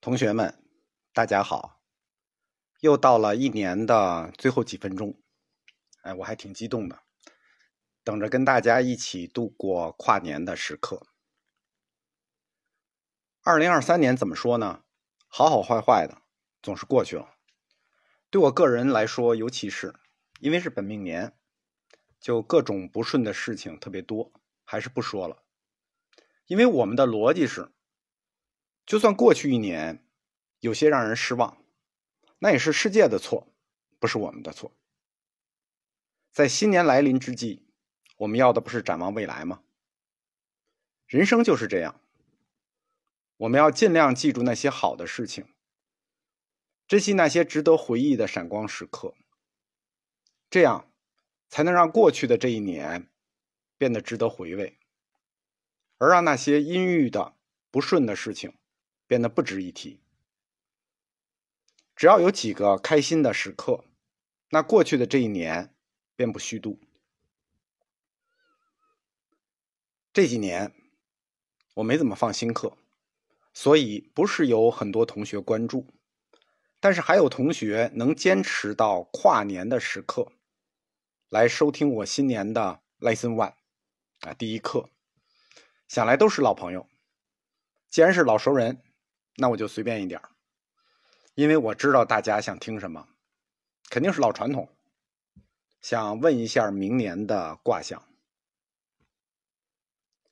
[0.00, 0.56] 同学们，
[1.12, 1.80] 大家好！
[2.78, 5.20] 又到了一年的最后几分钟，
[6.02, 7.00] 哎，我还挺激动的，
[8.04, 11.08] 等着跟大家一起度过跨年的时刻。
[13.42, 14.84] 二零二三年怎么说呢？
[15.26, 16.22] 好好坏坏的，
[16.62, 17.34] 总是过去了。
[18.30, 19.96] 对我个人来说，尤其是
[20.38, 21.36] 因为是本命年，
[22.20, 24.32] 就各种不顺的事情特别多，
[24.64, 25.42] 还是不说了。
[26.46, 27.72] 因为我们的逻辑是。
[28.88, 30.02] 就算过去一年
[30.60, 31.62] 有些让人失望，
[32.38, 33.46] 那也是世界的错，
[33.98, 34.72] 不是我们的错。
[36.32, 37.66] 在新年来临之际，
[38.16, 39.62] 我们要的不是展望未来吗？
[41.06, 42.00] 人生就是这样，
[43.36, 45.44] 我们要尽量记住那些好的事情，
[46.86, 49.14] 珍惜那些值得回忆的闪光时刻，
[50.48, 50.90] 这样
[51.50, 53.10] 才能让过去的这一年
[53.76, 54.78] 变得值得回味，
[55.98, 57.36] 而让那些阴郁的、
[57.70, 58.54] 不顺的事情。
[59.08, 59.98] 变得不值一提。
[61.96, 63.84] 只要有几个开心的时刻，
[64.50, 65.74] 那过去的这一年
[66.14, 66.78] 便不虚度。
[70.12, 70.72] 这几年
[71.74, 72.76] 我没怎么放新课，
[73.52, 75.86] 所以不是有很多同学关注，
[76.78, 80.30] 但是还有同学能坚持到跨年的时刻
[81.28, 83.54] 来收听我新年的 Lesson One
[84.20, 84.90] 啊第一课，
[85.88, 86.86] 想来都是老朋友。
[87.88, 88.82] 既然是老熟人。
[89.40, 90.20] 那我就随便一点
[91.34, 93.08] 因为我知道大家想听什么，
[93.88, 94.68] 肯定是老传统，
[95.80, 98.02] 想问一下明年的卦象。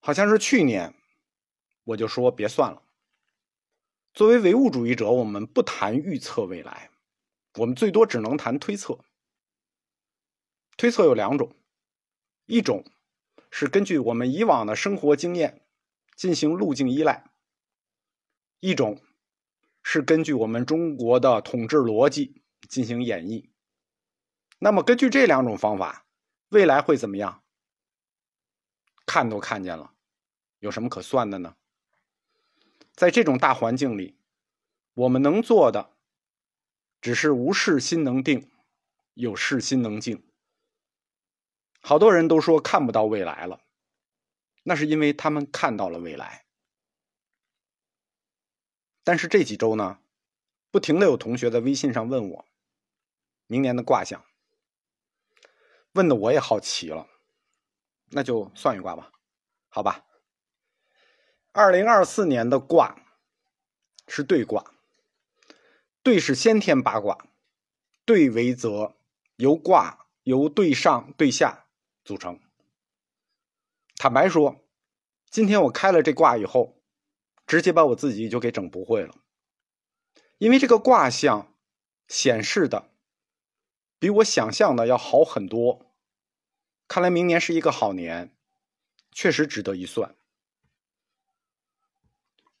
[0.00, 0.92] 好像是去年，
[1.84, 2.82] 我就说别算了。
[4.12, 6.90] 作为唯物主义者，我们不谈预测未来，
[7.54, 8.98] 我们最多只能谈推测。
[10.76, 11.54] 推测有两种，
[12.46, 12.84] 一种
[13.52, 15.62] 是根据我们以往的生活经验
[16.16, 17.27] 进行路径依赖。
[18.60, 19.00] 一种
[19.82, 23.48] 是根据我们中国的统治逻辑进行演绎，
[24.58, 26.06] 那么根据这两种方法，
[26.48, 27.42] 未来会怎么样？
[29.06, 29.94] 看都看见了，
[30.58, 31.56] 有什么可算的呢？
[32.92, 34.18] 在这种大环境里，
[34.94, 35.96] 我们能做的
[37.00, 38.50] 只是无事心能定，
[39.14, 40.24] 有事心能静。
[41.80, 43.62] 好多人都说看不到未来了，
[44.64, 46.47] 那是因为他们看到了未来。
[49.08, 50.00] 但是这几周呢，
[50.70, 52.44] 不停的有同学在微信上问我
[53.46, 54.22] 明年的卦象，
[55.92, 57.08] 问的我也好奇了，
[58.10, 59.10] 那就算一卦吧，
[59.70, 60.04] 好吧。
[61.52, 63.00] 二零二四年的卦
[64.06, 64.74] 是对卦，
[66.02, 67.30] 对是先天八卦，
[68.04, 68.94] 对为则，
[69.36, 71.64] 由卦由对上对下
[72.04, 72.38] 组成。
[73.96, 74.62] 坦白说，
[75.30, 76.77] 今天我开了这卦以后。
[77.48, 79.14] 直接把我自己就给整不会了，
[80.36, 81.54] 因为这个卦象
[82.06, 82.90] 显示的
[83.98, 85.90] 比我想象的要好很多。
[86.86, 88.36] 看来明年是一个好年，
[89.12, 90.14] 确实值得一算。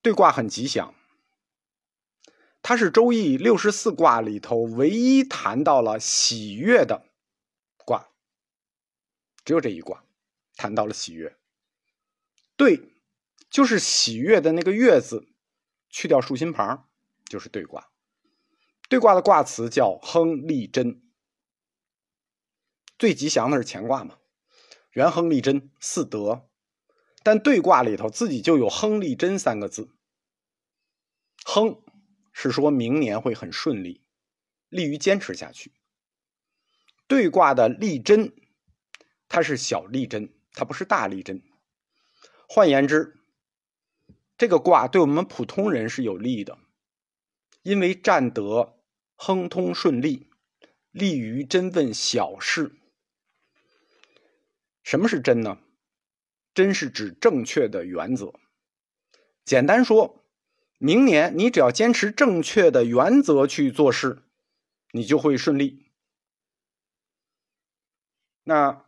[0.00, 0.94] 对卦很吉祥，
[2.62, 7.06] 它是周易六十四卦里头唯一谈到了喜悦的
[7.84, 8.08] 卦，
[9.44, 10.02] 只有这一卦
[10.56, 11.36] 谈到了喜悦。
[12.56, 12.94] 对。
[13.50, 15.26] 就是喜悦的那个“悦”字，
[15.88, 16.88] 去掉竖心旁，
[17.24, 17.90] 就是对卦。
[18.88, 21.02] 对卦的卦词叫亨利贞，
[22.96, 24.18] 最吉祥的是乾卦嘛，
[24.92, 26.48] 元亨利贞，四德。
[27.22, 29.90] 但对卦里头自己就有亨利贞三个字。
[31.44, 31.82] 亨
[32.32, 34.02] 是说明年会很顺利，
[34.68, 35.74] 利于坚持下去。
[37.08, 38.32] 对卦的利贞，
[39.28, 41.42] 它是小利贞，它不是大利贞。
[42.48, 43.16] 换言之。
[44.40, 46.56] 这个卦对我们普通人是有利的，
[47.60, 48.80] 因为占得
[49.14, 50.30] 亨通顺利，
[50.92, 52.74] 利于真问小事。
[54.82, 55.58] 什么是真呢？
[56.54, 58.32] 真是指正确的原则。
[59.44, 60.24] 简单说，
[60.78, 64.22] 明年你只要坚持正确的原则去做事，
[64.92, 65.90] 你就会顺利。
[68.44, 68.86] 那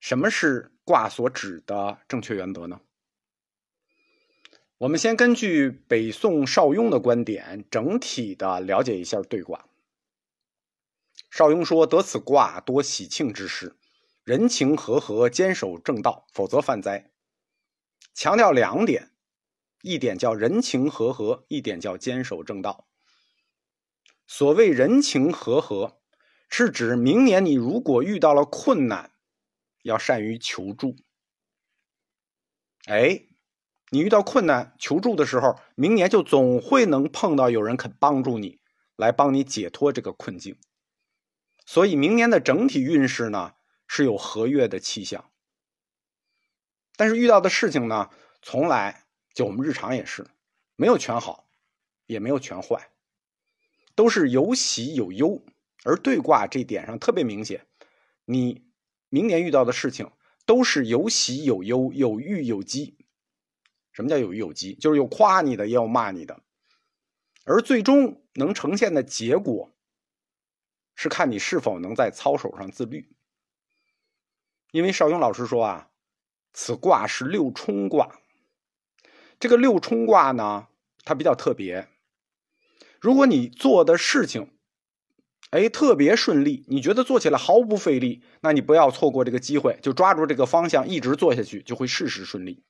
[0.00, 2.80] 什么是卦所指的正确原则呢？
[4.78, 9.70] 我们先根据北宋邵雍的观点，整体的了解一下对卦。
[11.30, 13.74] 邵雍说：“得此卦多喜庆之事，
[14.22, 17.10] 人情和合，坚守正道，否则犯灾。”
[18.12, 19.12] 强调两点：
[19.80, 22.86] 一点叫人情和合，一点叫坚守正道。
[24.26, 26.02] 所谓人情和合，
[26.50, 29.12] 是指明年你如果遇到了困难，
[29.84, 30.96] 要善于求助。
[32.84, 33.22] 哎。
[33.90, 38.58] 你遇到困难求助的时候，明年就总会能碰到有人肯帮助你，
[38.96, 40.56] 来帮你解脱这个困境。
[41.64, 43.54] 所以明年的整体运势呢
[43.86, 45.30] 是有和悦的气象，
[46.96, 48.10] 但是遇到的事情呢，
[48.42, 49.04] 从来
[49.34, 50.26] 就我们日常也是
[50.76, 51.48] 没有全好，
[52.06, 52.90] 也没有全坏，
[53.94, 55.42] 都是有喜有忧。
[55.84, 57.64] 而对卦这点上特别明显，
[58.24, 58.64] 你
[59.08, 60.10] 明年遇到的事情
[60.44, 62.96] 都是有喜有忧，有遇有积。
[63.96, 64.74] 什么叫有欲有机？
[64.74, 66.42] 就是有夸你的，也有骂你的，
[67.46, 69.74] 而最终能呈现的结果，
[70.94, 73.10] 是看你是否能在操守上自律。
[74.70, 75.88] 因为邵雍老师说啊，
[76.52, 78.20] 此卦是六冲卦。
[79.40, 80.68] 这个六冲卦呢，
[81.02, 81.88] 它比较特别。
[83.00, 84.58] 如果你做的事情，
[85.52, 92.65] 哎，特别顺利，你觉得做起来毫不费力，那你不要错过这个机会，就抓住这个方向一直做下去，就会事事顺利。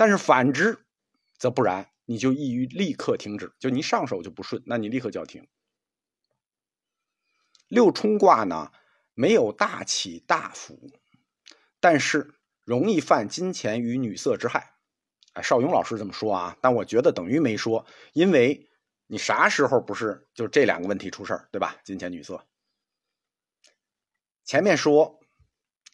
[0.00, 0.78] 但是反之，
[1.36, 3.52] 则不然，你就易于立刻停止。
[3.58, 5.46] 就你上手就不顺，那你立刻就要停。
[7.68, 8.72] 六冲卦呢，
[9.12, 10.90] 没有大起大伏，
[11.80, 14.72] 但是容易犯金钱与女色之害。
[15.34, 18.70] 哎，邵勇老师这么说啊，但我觉得等于没说，因为
[19.06, 21.76] 你啥时候不是就这两个问题出事对吧？
[21.84, 22.46] 金钱女色。
[24.46, 25.20] 前面说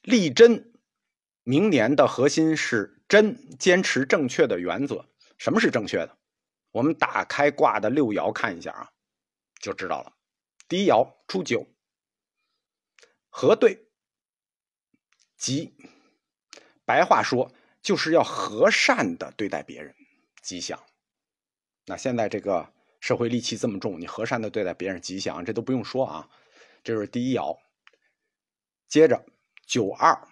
[0.03, 0.73] 立真。
[1.49, 5.09] 明年的核心是真，坚持正确的原则。
[5.39, 6.19] 什么是正确的？
[6.73, 8.91] 我们打开卦的六爻看一下啊，
[9.61, 10.13] 就知道了。
[10.69, 11.67] 第一爻初九，
[13.29, 13.87] 和对，
[15.37, 15.77] 吉。
[16.85, 19.95] 白话说就是要和善的对待别人，
[20.43, 20.83] 吉祥。
[21.87, 26.29] 那现在这个社会戾气这么重，你和善的对待别人，吉祥，这都不用说啊。
[26.83, 27.59] 这是第一爻。
[28.89, 29.25] 接着
[29.67, 30.29] 九二。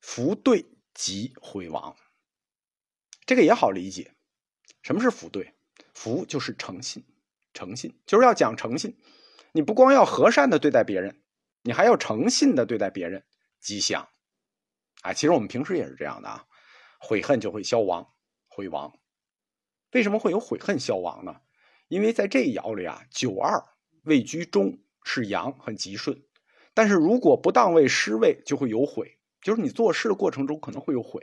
[0.00, 1.96] 福对吉毁亡，
[3.24, 4.14] 这个也好理解。
[4.82, 5.54] 什么是福对？
[5.94, 7.04] 福就是诚信，
[7.54, 8.98] 诚信就是要讲诚信。
[9.52, 11.22] 你不光要和善的对待别人，
[11.62, 13.24] 你还要诚信的对待别人，
[13.60, 14.08] 吉祥。
[15.02, 16.46] 啊，其实我们平时也是这样的啊。
[16.98, 18.14] 悔恨就会消亡，
[18.48, 18.98] 毁亡。
[19.92, 21.40] 为什么会有悔恨消亡呢？
[21.88, 23.62] 因为在这一爻里啊，九二
[24.04, 26.24] 位居中是阳，很吉顺。
[26.74, 29.18] 但是如果不当位失位，就会有悔。
[29.42, 31.20] 就是你做事的过程中可能会有悔，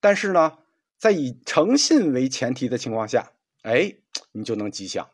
[0.00, 0.58] 但是呢，
[0.96, 3.32] 在以诚信为前提的情况下，
[3.62, 3.92] 哎，
[4.32, 5.10] 你就能吉祥。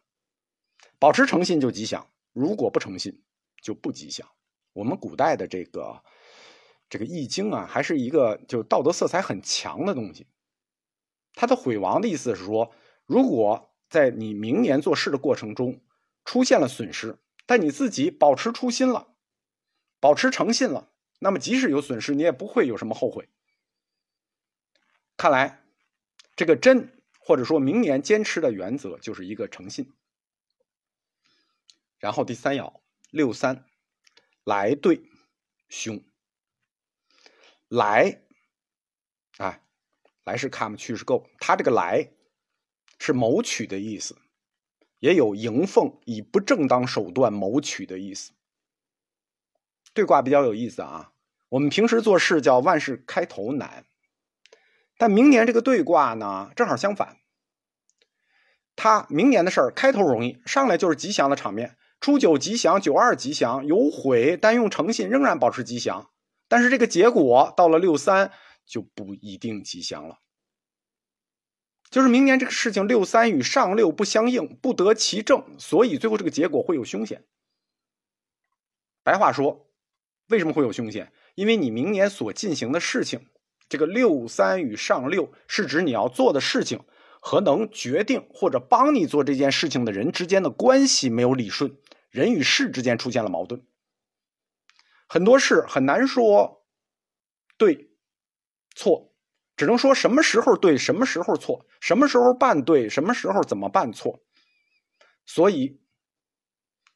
[0.98, 3.22] 保持诚信就吉祥，如果不诚信
[3.62, 4.28] 就不吉祥。
[4.74, 6.02] 我们古代的这个
[6.88, 10.26] 这个《易经》啊，还是一个就道德色彩很强的东西。
[11.32, 12.70] 它的毁亡的意思是说，
[13.06, 15.80] 如果在你明年做事的过程中
[16.24, 19.08] 出现了损失，但你自己保持初心了，
[20.00, 20.90] 保持诚信了。
[21.24, 23.30] 那么，即使有损失，你也不会有什么后悔。
[25.16, 25.64] 看来，
[26.36, 29.90] 这个真或者说明年坚持的原则就是一个诚信。
[31.98, 33.64] 然后第三爻六三
[34.44, 35.08] 来对
[35.70, 36.04] 凶，
[37.68, 38.22] 来
[39.38, 39.62] 啊，
[40.24, 42.12] 来是 come 去是 go，它这个来
[42.98, 44.14] 是谋取的意思，
[44.98, 48.34] 也有迎奉以不正当手段谋取的意思。
[49.94, 51.12] 对卦比较有意思啊。
[51.54, 53.84] 我们平时做事叫万事开头难，
[54.98, 57.18] 但明年这个对卦呢，正好相反。
[58.74, 61.76] 他明年的事儿开头容易，上来就是吉祥的场面。
[62.00, 66.10] 初九吉祥，九二吉祥，有悔，但用诚信仍然保持吉祥。
[66.48, 68.32] 但是这个结果到了六三
[68.66, 70.18] 就不一定吉祥了。
[71.88, 77.24] 就是明年这个事情六三与上六不相应，不得其正，所以最后这个结果会有凶险。
[79.04, 79.70] 白话说，
[80.28, 81.12] 为什么会有凶险？
[81.34, 83.26] 因为你明年所进行的事情，
[83.68, 86.84] 这个六三与上六是指你要做的事情
[87.20, 91.76] 和能决定或者帮你做这件事情的人之间的关系没有理顺，
[92.10, 93.66] 人与事之间出现了矛盾。
[95.06, 96.64] 很多事很难说
[97.58, 97.90] 对
[98.74, 99.12] 错，
[99.56, 104.24] 只能说什么时候对，什么时候错，什么时候办对，什么时候怎么办错。
[105.26, 105.80] 所以，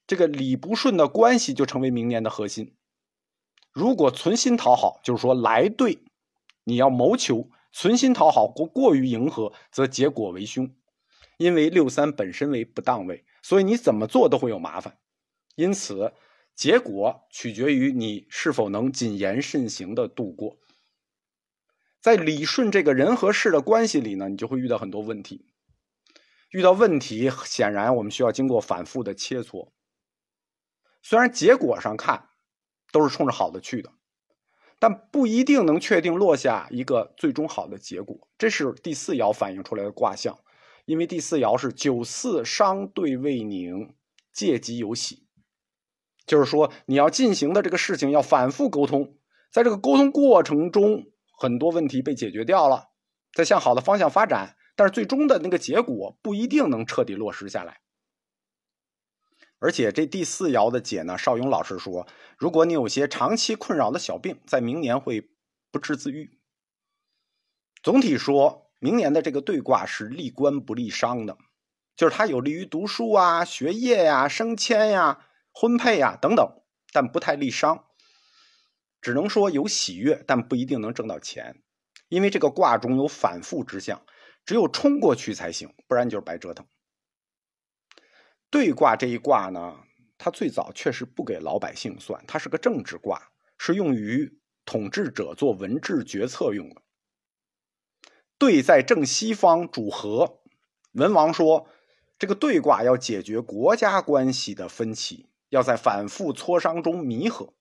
[0.07, 2.77] 这个理不顺的关系就成为明年的核心。
[3.79, 6.01] 如果存心讨好，就是说来对，
[6.65, 10.69] 你要谋求存心讨好过过于迎合，则结果为凶。
[11.37, 14.99] 因为六三本身为不当位，所以你怎么做都会有麻烦。
[15.55, 16.13] 因此，
[16.57, 20.59] 结果取决于你是否能谨言慎行的度过。
[22.01, 25.47] 在理顺这个人和事的关系里呢，你就会遇到很多问题。
[26.51, 29.71] 遇到问题，显然我们需要经过反复的切磋。
[31.01, 32.28] 虽然结果上看。
[32.93, 33.91] 都是冲着好的去的，
[34.79, 38.29] 但不一定能确定落下一个最终好的结果。
[38.39, 40.39] 这是第四爻反映出来的卦象，
[40.87, 43.95] 因为第四爻是九四商对未宁，
[44.33, 45.27] 借吉有喜，
[46.27, 49.17] 就是说你要进行的这个事情要反复沟通，
[49.53, 51.05] 在这个沟通过程中，
[51.39, 52.91] 很多问题被解决掉了，
[53.35, 57.81] 在向好的方向发展，但是最终的那个结果不一定能彻底落实下来。
[59.61, 65.31] 而且这第四爻的解呢，邵勇老师说，如果你有些长期困扰的小病，在明年会
[65.73, 66.39] 不治自愈。
[67.83, 71.37] 总体说，明年的这个对卦是利官不利商的，
[71.97, 76.63] 就是它有利于读书啊、学业呀、升迁呀、婚配呀等等，
[76.93, 77.85] 但不太利商。
[79.01, 81.63] 只能说有喜悦，但不一定能挣到钱，
[82.09, 84.03] 因为这个卦中有反复之象，
[84.45, 86.67] 只有冲过去才行，不然就是白折腾。
[88.51, 89.81] 对卦这一卦呢，
[90.17, 96.83] 它最早确实不给老百姓算，它是个政治卦，是用于统治者做文治决策用的。
[98.39, 100.41] 对在正西方主和，
[100.93, 101.69] 文王说，
[102.19, 107.53] 这个对卦要解决国家关系的分歧，要在反复磋商中弥合。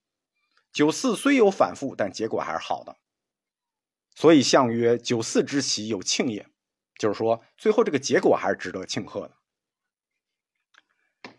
[0.71, 2.97] 九四虽有反复，但结果还是好的。
[4.15, 6.47] 所以象曰：“九四之喜有庆也。”
[6.99, 9.36] 就是说，最后这个结果还是值得庆贺的。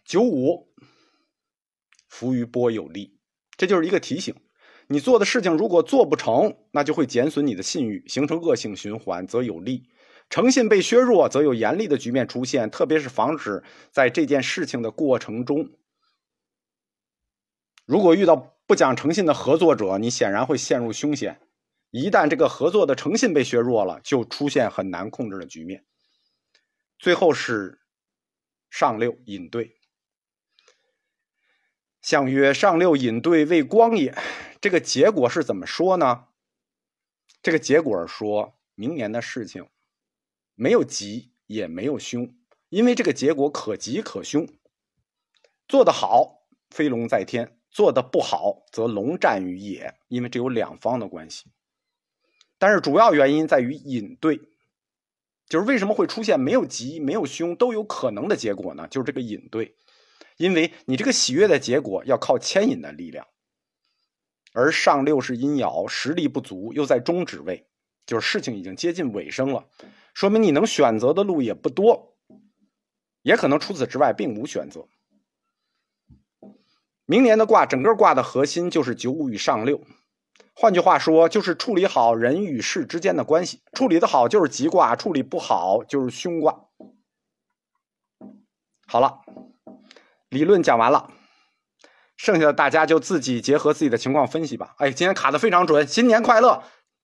[0.09, 0.73] 九五，
[2.09, 3.21] 浮于波有利，
[3.59, 4.35] 这就是一个提醒。
[4.87, 9.83] 你做的事情如果做不成，那就会减损你的信誉，形成恶性循环，则有利；
[10.31, 12.71] 诚信被削弱，则有严厉的局面出现。
[12.71, 15.73] 特别是防止在这件事情的过程中，
[17.85, 21.39] 如果遇到不讲诚信的合作者，你显然会陷入凶险。
[21.91, 25.85] 一旦这个合作的诚信被削弱了，就出现很难控制的局面。
[26.99, 27.83] 最后是
[28.71, 29.75] 上六引对。
[32.09, 34.17] 相曰：“上六引兑未光也。”
[34.63, 36.25] 这个结果是怎么说呢？
[37.43, 39.69] 这个结果说明年的事情
[40.55, 42.35] 没有吉也没有凶，
[42.71, 44.49] 因为这个结果可吉可凶。
[45.69, 49.95] 做得好，飞龙在天；做得不好，则龙战于野。
[50.09, 51.53] 因为这有两方的关系。
[52.57, 54.41] 但是主要原因在于引兑，
[55.47, 58.89] 就是为什么会出现没有吉没有凶都有可能的结果呢？
[58.89, 59.77] 就是这个引兑。
[60.39, 63.27] 因为你这个喜悦的结果要靠牵引的力量，
[64.53, 67.67] 而上六是阴爻，实力不足，又在中指位，
[68.07, 69.67] 就是事情已经接近尾声了，
[70.15, 72.17] 说明你能选择的路也不多，
[73.23, 74.87] 也可能除此之外并无选择。
[77.05, 79.83] 明年的卦，整个卦的核心就是九五与上六，
[80.55, 86.69] 换句话说，就是处理好人与事之间的关系，处理的好就是吉卦，处理不好就是凶卦。
[88.87, 89.23] 好了。
[90.31, 91.09] 理论讲完了，
[92.17, 94.75] 剩下的大家就自己结合自己的情况分析吧。
[94.79, 96.63] 哎，今天卡的非常准，新年快乐！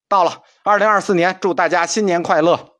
[0.09, 2.74] 到了二零二四年，祝大家新年快乐！